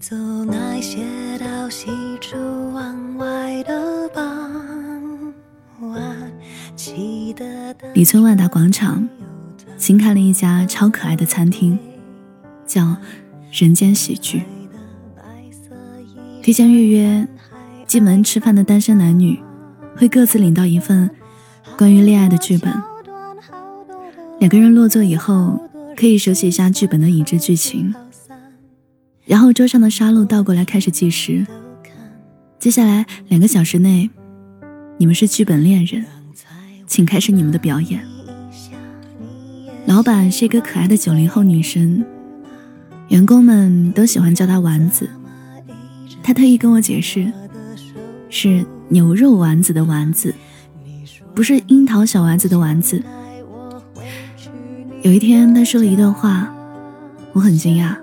[0.00, 1.04] 走那些
[1.38, 1.90] 到喜
[2.22, 2.38] 出
[2.72, 5.30] 望外的傍
[5.82, 6.32] 晚，
[6.74, 9.06] 记得李村万达广场
[9.76, 11.78] 新开了一家超可爱的餐厅，
[12.66, 12.96] 叫
[13.52, 14.42] “人间喜剧”。
[16.42, 17.28] 提前预约
[17.86, 19.38] 进门吃饭的单身男女，
[19.96, 21.10] 会各自领到一份
[21.76, 22.72] 关于恋爱的剧本。
[24.38, 25.60] 两个人落座以后，
[25.94, 27.94] 可以手写一下剧本的已知剧情。
[29.30, 31.46] 然后桌上的沙漏倒过来开始计时，
[32.58, 34.10] 接下来两个小时内，
[34.98, 36.04] 你们是剧本恋人，
[36.88, 38.04] 请开始你们的表演。
[39.86, 42.04] 老板是一个可爱的九零后女生，
[43.06, 45.08] 员工们都喜欢叫她丸子。
[46.24, 47.32] 她特意跟我解释，
[48.30, 50.34] 是牛肉丸子的丸子，
[51.36, 53.00] 不是樱桃小丸子的丸子。
[55.02, 56.52] 有一天，她说了一段话，
[57.32, 57.94] 我很惊讶。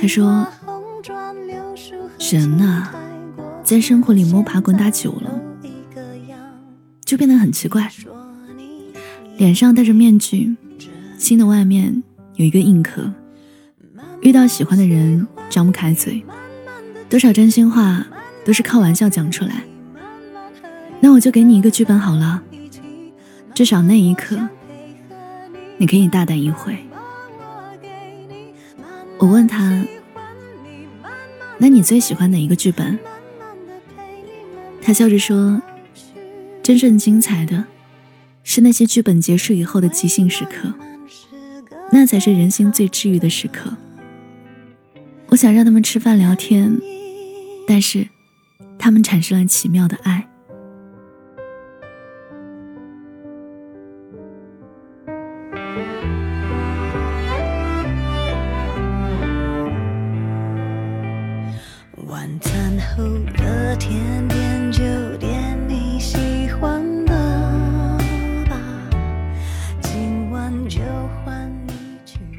[0.00, 0.46] 他说
[2.32, 2.88] ：“人呐，
[3.62, 5.40] 在生活里摸爬滚打久了，
[7.04, 7.86] 就变得很奇怪。
[9.36, 10.56] 脸上戴着面具，
[11.18, 12.02] 心的外面
[12.36, 13.12] 有一个硬壳。
[14.22, 16.24] 遇到喜欢的人，张不开嘴，
[17.10, 18.06] 多少真心话
[18.42, 19.64] 都是靠玩笑讲出来。
[21.00, 22.42] 那我就给你一个剧本好了，
[23.54, 24.48] 至少那一刻，
[25.76, 26.78] 你可以大胆一回。”
[29.20, 29.84] 我问他
[31.58, 32.98] ：“那你最喜欢哪一个剧本？”
[34.80, 35.60] 他笑着说
[36.64, 37.66] ：“真正精彩的，
[38.42, 40.72] 是那些剧本结束以后的即兴时刻，
[41.92, 43.76] 那才是人心最治愈的时刻。”
[45.28, 46.80] 我想让他们吃饭聊天，
[47.66, 48.08] 但是
[48.78, 50.29] 他们产生了奇妙的爱。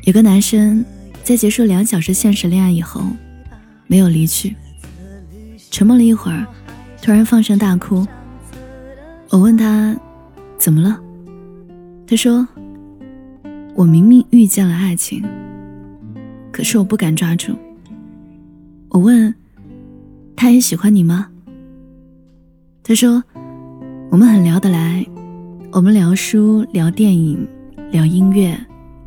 [0.03, 0.83] 有个男生
[1.23, 3.03] 在结束两小时现实恋爱以后，
[3.85, 4.55] 没有离去，
[5.69, 6.43] 沉默了一会儿，
[7.03, 8.05] 突然放声大哭。
[9.29, 9.95] 我问他
[10.57, 10.99] 怎么了，
[12.07, 12.47] 他说
[13.75, 15.23] ：“我明明遇见了爱情，
[16.51, 17.55] 可是我不敢抓住。”
[18.89, 19.33] 我问
[20.35, 21.29] ：“他也喜欢你吗？”
[22.83, 23.23] 他说
[24.09, 25.05] ：“我们很聊得来，
[25.71, 27.47] 我们聊书、聊电影、
[27.91, 28.59] 聊音乐、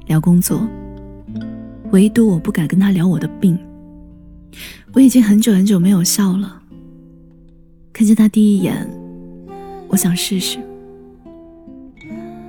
[0.06, 0.64] 聊工作。”
[1.94, 3.56] 唯独我不敢跟他聊我的病。
[4.92, 6.60] 我已经很久很久没有笑了。
[7.92, 8.74] 看见他第一眼，
[9.86, 10.58] 我想试试。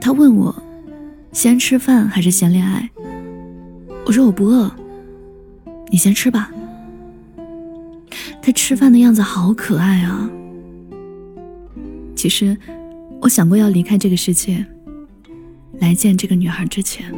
[0.02, 0.56] 他问我，
[1.32, 2.90] 先吃饭还是先恋爱？
[4.08, 4.72] 我说我不饿，
[5.92, 6.52] 你先吃吧。
[8.42, 10.28] 他吃饭的样子好可爱啊。
[12.16, 12.58] 其实，
[13.22, 14.66] 我想过要离开这个世界，
[15.80, 17.14] 来见这个女孩之前。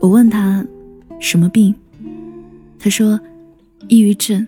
[0.00, 0.66] 我问他
[1.22, 1.72] 什么病，
[2.80, 3.18] 他说
[3.86, 4.44] 抑郁症。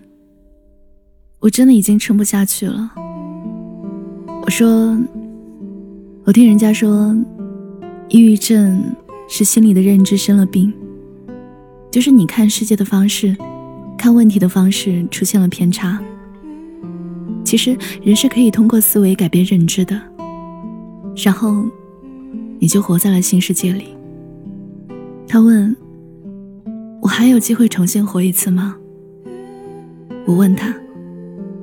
[1.39, 2.91] 我真的已经撑不下去了。
[4.43, 4.99] 我说，
[6.25, 7.15] 我听人家说，
[8.09, 8.83] 抑郁症
[9.29, 10.73] 是心理的认知生了病，
[11.93, 13.37] 就是你看世界的方式、
[13.97, 16.03] 看问题的方式出现了偏差。
[17.45, 19.99] 其实人是可以通过思维改变认知的，
[21.25, 21.65] 然后
[22.59, 23.85] 你就活在了新世界里。
[25.29, 25.75] 他问
[27.05, 28.75] ：“我还有机会重新活一次吗？”
[30.25, 30.75] 我问他：“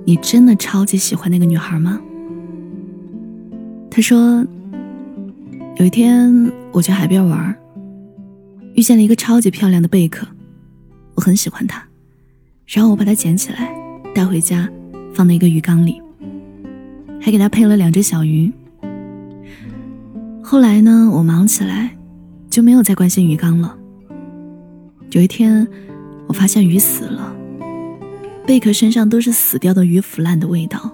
[0.05, 1.99] 你真的超级喜欢那个女孩吗？”
[3.89, 4.45] 他说
[5.77, 6.31] ：“有一天
[6.71, 7.57] 我去海边玩，
[8.75, 10.27] 遇见了一个超级漂亮的贝壳，
[11.15, 11.83] 我很喜欢它，
[12.67, 13.73] 然后我把它捡起来
[14.13, 14.69] 带回家，
[15.15, 15.99] 放在一个鱼缸里，
[17.19, 18.53] 还给它配了两只小鱼。
[20.43, 21.97] 后来呢，我忙起来。”
[22.51, 23.77] 就没有再关心鱼缸了。
[25.11, 25.67] 有一天，
[26.27, 27.35] 我发现鱼死了，
[28.47, 30.89] 贝壳身上都是死掉的鱼腐烂的味道。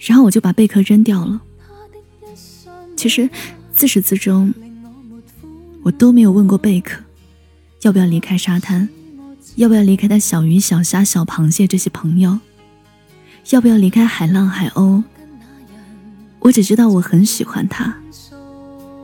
[0.00, 1.42] 然后我就把贝壳扔掉了。
[2.96, 3.28] 其实
[3.74, 4.52] 自始至终，
[5.82, 7.02] 我都没有问过贝壳，
[7.82, 8.88] 要不要离开沙滩，
[9.56, 12.38] 要不要离开他小鱼、小虾、小螃蟹这些朋友，
[13.50, 15.04] 要不要离开海浪、海鸥。
[16.38, 17.94] 我只知道我很喜欢他。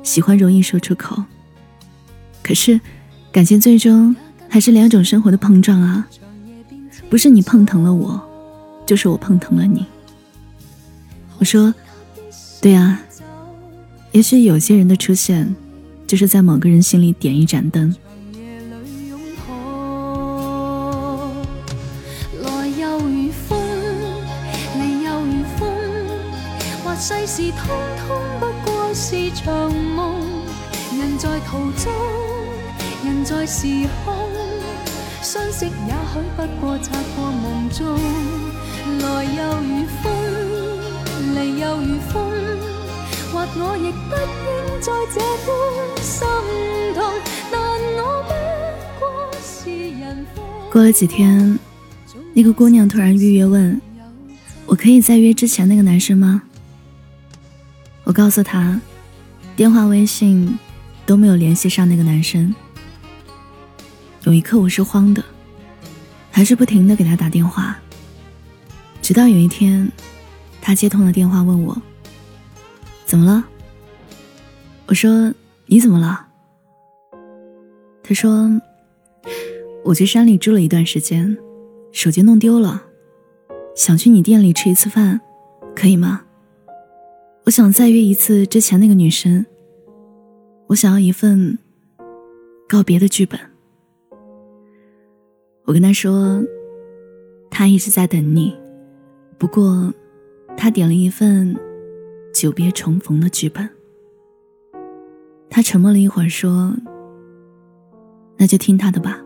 [0.02, 1.22] 喜欢容易说出口，
[2.42, 2.80] 可是
[3.32, 4.14] 感情最终
[4.46, 6.06] 还是两种生活的碰撞啊。
[7.08, 8.20] 不是你碰疼了我，
[8.84, 9.86] 就是我碰疼了你。
[11.38, 11.72] 我说，
[12.60, 13.00] 对啊，
[14.12, 15.56] 也许有些人的出现，
[16.06, 17.94] 就是在某个人心里点一盏灯。
[22.42, 23.58] 来又如风，
[24.78, 25.68] 来又如风，
[26.84, 27.74] 或世事通
[28.06, 30.20] 通不过是场梦。
[30.98, 32.31] 人在途中。
[33.24, 33.66] 在时
[34.04, 34.14] 空，
[35.22, 37.96] 相识也许不过擦过梦中。
[39.00, 40.12] 来又如风，
[41.34, 42.12] 离又如风，
[43.32, 45.48] 或我亦不应在这般
[46.02, 46.26] 心
[46.94, 47.02] 痛。
[47.50, 47.60] 但
[47.96, 48.30] 我不
[48.98, 49.04] 过
[49.40, 50.42] 是人非。
[50.72, 51.58] 过了几天，
[52.34, 53.80] 那个姑娘突然预约问。
[54.66, 56.42] 我可以再约之前那个男生吗？
[58.04, 58.80] 我告诉他，
[59.54, 60.58] 电话、微信
[61.06, 62.54] 都没有联系上那个男生。
[64.24, 65.24] 有一刻我是慌的，
[66.30, 67.76] 还是不停的给他打电话。
[69.00, 69.90] 直到有一天，
[70.60, 71.76] 他接通了电话，问我
[73.04, 73.44] 怎么了。
[74.86, 75.34] 我说
[75.66, 76.28] 你怎么了？
[78.04, 78.48] 他说
[79.84, 81.36] 我去山里住了一段时间，
[81.90, 82.84] 手机弄丢了。
[83.74, 85.20] 想去你店里吃一次饭，
[85.74, 86.22] 可以吗？
[87.44, 89.44] 我想再约一次之前那个女生。
[90.68, 91.58] 我想要一份
[92.68, 93.51] 告别的剧本。
[95.64, 96.42] 我跟他说，
[97.50, 98.56] 他一直在等你，
[99.38, 99.92] 不过
[100.56, 101.56] 他点了一份
[102.34, 103.68] 久别重逢的剧本。
[105.48, 106.74] 他沉默了一会儿，说
[108.38, 109.22] ：“那就听他的吧。”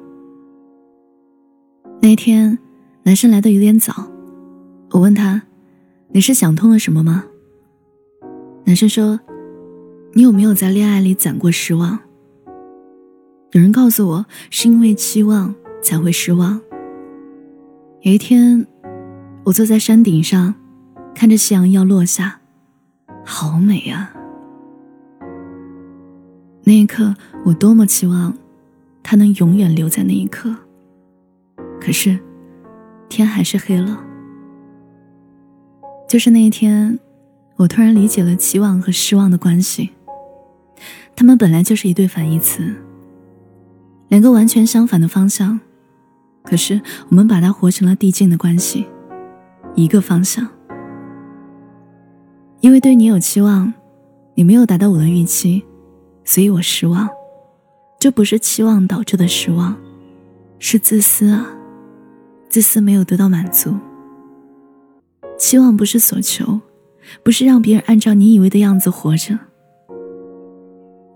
[2.02, 2.58] 那天，
[3.04, 4.10] 男生来的有点早。
[4.90, 5.42] 我问他
[6.12, 7.24] ：“你是想通了什么吗？”
[8.66, 9.18] 男生说
[10.12, 11.98] ：“你有没有在恋爱里攒过失望？
[13.52, 15.54] 有人告诉我，是因为期望
[15.86, 16.60] 才会失望。
[18.00, 18.66] 有一天，
[19.44, 20.52] 我坐在山顶上，
[21.14, 22.40] 看着夕阳要落下，
[23.24, 24.12] 好美啊！
[26.64, 28.36] 那一刻，我多么期望
[29.00, 30.52] 他能永远留在那一刻。
[31.80, 32.18] 可是，
[33.08, 34.02] 天还是黑了。”
[36.08, 36.98] 就是那一天，
[37.54, 39.90] 我突然理解了期望和失望的关系。
[41.14, 42.74] 他们本来就是一对反义词，
[44.08, 45.60] 两个完全相反的方向。
[46.46, 48.86] 可是我们把它活成了递进的关系，
[49.74, 50.46] 一个方向。
[52.60, 53.74] 因为对你有期望，
[54.34, 55.64] 你没有达到我的预期，
[56.24, 57.08] 所以我失望。
[57.98, 59.76] 这不是期望导致的失望，
[60.58, 61.46] 是自私啊！
[62.48, 63.74] 自私没有得到满足。
[65.38, 66.60] 期望不是所求，
[67.22, 69.38] 不是让别人按照你以为的样子活着。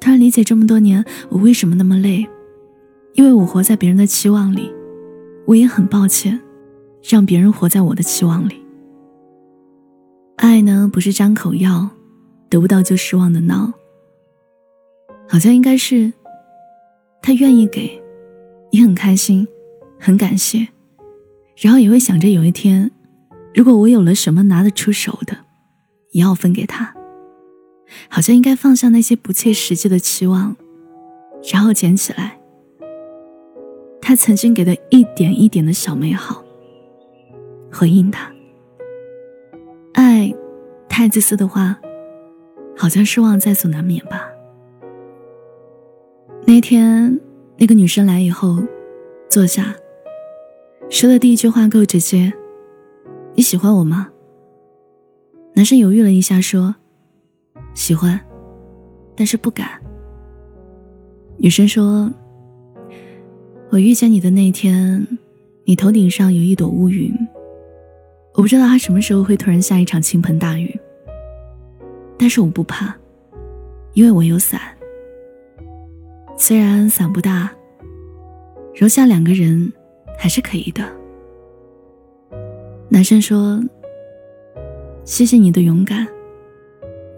[0.01, 2.27] 突然理解这么多年我为什么那么累，
[3.15, 4.71] 因为我活在别人的期望里，
[5.51, 6.41] 我也很抱歉，
[7.03, 8.65] 让别人活在我的期望里。
[10.37, 11.91] 爱呢，不是张口要，
[12.49, 13.73] 得不到就失望的闹。
[15.29, 16.13] 好像应该是，
[17.21, 18.01] 他愿意给，
[18.71, 19.49] 你很开心，
[19.99, 20.69] 很感谢，
[21.57, 22.89] 然后也会想着有一天。
[23.53, 25.37] 如果我有了什么拿得出手的，
[26.13, 26.95] 也要分给他。
[28.09, 30.57] 好像应该放下那些不切实际的期望，
[31.53, 32.40] 然后捡起来
[34.11, 36.43] 他曾经给的一点一点的小美好，
[37.73, 38.29] 回应他。
[39.93, 40.35] 爱
[40.89, 41.79] 太自私的话，
[42.77, 44.29] 好像失望在所难免吧。
[46.45, 47.21] 那天
[47.57, 48.59] 那个女生来以后，
[49.29, 49.73] 坐下，
[50.89, 52.33] 说的第一句话够直接。
[53.37, 54.09] 你喜欢我吗？
[55.55, 56.75] 男生犹豫了一下，说
[57.75, 58.19] ：“喜欢，
[59.15, 59.81] 但是不敢。”
[61.39, 62.11] 女生说
[63.71, 65.07] ：“我遇见你的那天，
[65.65, 67.15] 你头顶上有一朵乌云。
[68.35, 70.77] 我不知道它什么时候会突然下一场倾盆大雨，
[72.19, 72.93] 但是我不怕，
[73.93, 74.61] 因为我有伞。
[76.37, 77.49] 虽然伞不大，
[78.75, 79.73] 容下两个人
[80.19, 80.83] 还是可以的。”
[82.91, 83.63] 男生说
[85.07, 86.09] ：“谢谢你的勇敢，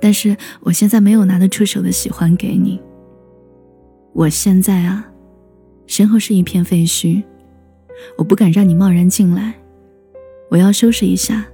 [0.02, 2.78] 但是我现在没有拿得出手的喜欢给你。
[4.12, 5.11] 我现在啊，
[5.86, 7.22] 身后是一片废墟，
[8.16, 9.54] 我不敢让你贸然进来。
[10.50, 11.44] 我要收拾一下，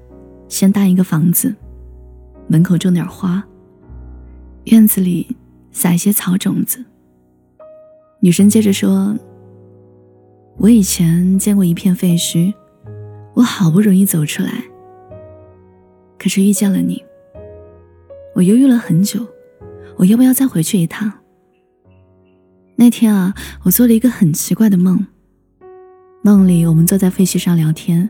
[0.49, 1.55] 先搭一个房子，
[2.47, 3.43] 门口种点花，
[4.65, 5.37] 院子里
[5.73, 6.85] 撒一些草种子。”
[8.21, 9.17] 女生接着说
[10.59, 12.53] ：“我以前见过一片废墟。”
[13.35, 14.65] 我好不容易走出来，
[16.19, 17.01] 可是遇见了你。
[18.35, 19.25] 我犹豫了很久，
[19.97, 21.13] 我要不要再回去一趟？
[22.81, 25.05] 那天啊，我做了一个很奇怪的梦。
[26.23, 28.09] 梦里我们坐在废墟上聊天，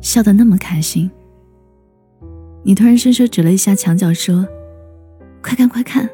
[0.00, 1.10] 笑得那么开心。
[2.62, 4.46] 你突然伸手指了一下墙角，说
[5.42, 6.08] ：“快看，快看！”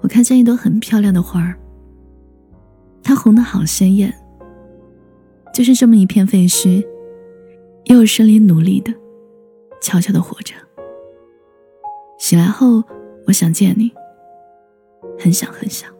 [0.00, 1.58] 我看见一朵很漂亮的花儿，
[3.02, 4.14] 它红的好鲜艳。
[5.52, 6.86] 就是这么一片废墟，
[7.86, 8.94] 也有生灵努力的，
[9.80, 10.54] 悄悄的活着。
[12.16, 12.84] 醒来后，
[13.26, 13.90] 我想见你，
[15.18, 15.91] 很想很想。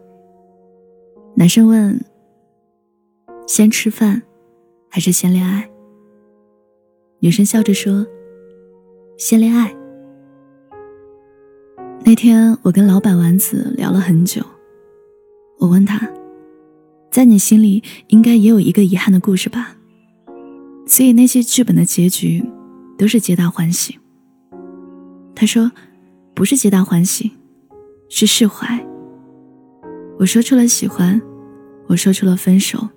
[1.35, 1.99] 男生问：
[3.47, 4.21] 先吃饭，
[4.89, 5.69] 还是先恋爱？
[7.19, 8.05] 女生笑着说：
[9.17, 9.75] 先恋爱。
[12.05, 14.41] 那天我跟老板丸子聊了很久，
[15.59, 16.07] 我问他，
[17.11, 19.75] 在你心里应该也有一个遗憾的故事吧？
[20.85, 22.43] 所以那些剧本的结局
[22.97, 23.99] 都是皆大欢喜。
[25.35, 25.71] 他说。
[26.35, 27.31] 不是皆大欢喜，
[28.09, 28.83] 是释怀。
[30.23, 31.21] 我说出了喜欢，
[31.85, 32.87] 我说出了分手，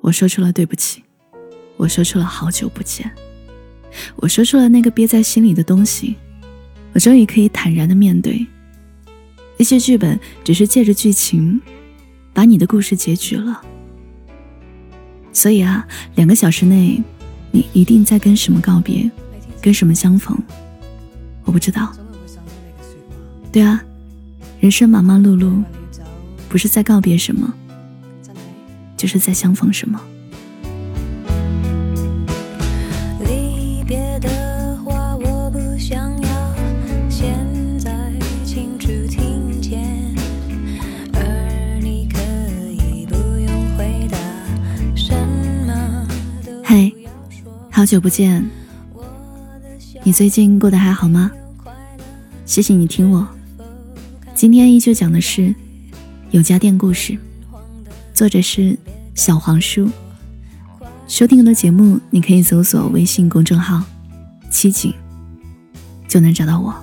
[0.00, 1.00] 我说出了对不起，
[1.76, 3.08] 我说出了好久不见，
[4.16, 6.16] 我说出了那个憋在心里的东西。
[6.94, 8.44] 我终于可以坦然的面对。
[9.56, 11.60] 那些剧本只是借着剧情，
[12.32, 13.62] 把你的故事结局了。
[15.32, 17.00] 所以啊，两个小时内，
[17.52, 19.08] 你一定在跟什么告别，
[19.60, 20.36] 跟什么相逢？
[21.44, 21.92] 我不知道。
[23.52, 23.80] 对啊，
[24.58, 25.62] 人生忙忙碌碌，
[26.52, 27.50] 不是在告别什么，
[28.94, 29.98] 就是在相逢什么。
[33.20, 36.54] 离别的话我不想要
[37.08, 37.34] 现
[37.78, 38.12] 在
[38.44, 39.80] 清楚听见，
[41.14, 42.20] 而你可
[42.70, 44.18] 以不用回答
[44.94, 45.16] 什
[45.66, 46.06] 么。
[46.62, 46.92] 嗨，
[47.70, 48.46] 好久不见，
[50.02, 51.30] 你最近过得还好吗？
[52.44, 53.26] 谢谢你听我。
[54.34, 55.54] 今天依旧讲的是
[56.32, 57.18] 有家店故事，
[58.14, 58.74] 作者是
[59.14, 59.86] 小黄书。
[61.06, 63.84] 收听我的节目，你可以搜索微信公众号
[64.50, 64.94] “七景”，
[66.08, 66.74] 就能找到我。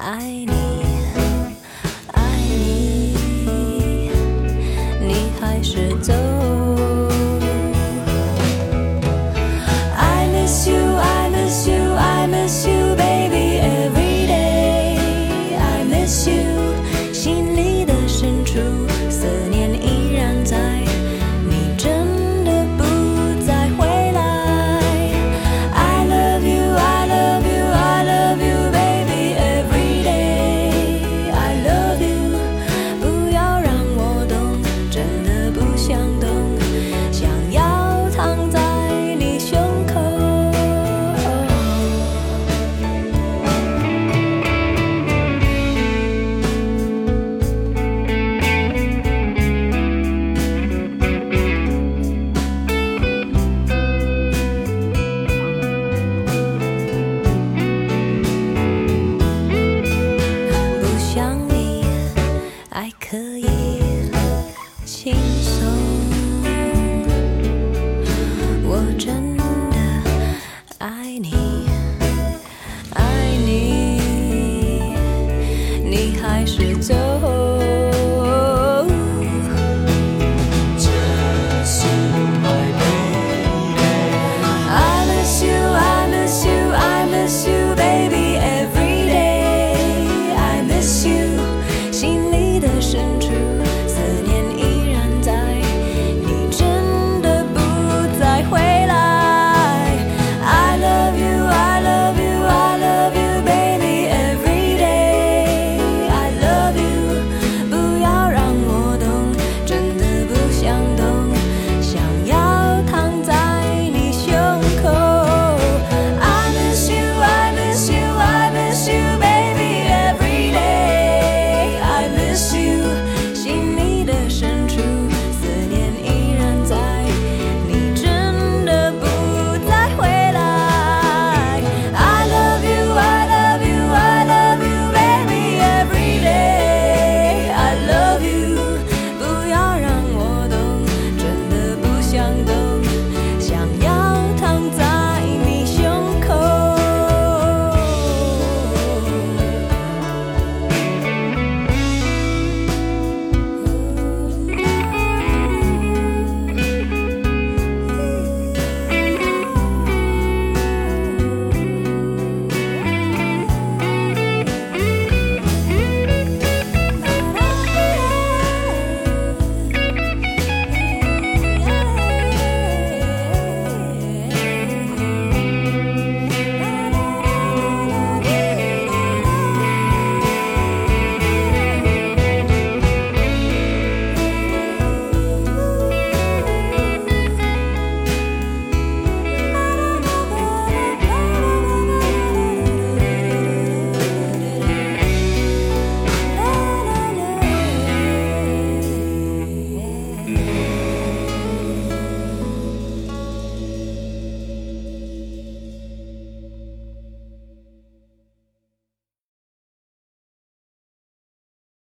[0.00, 0.79] 爱你。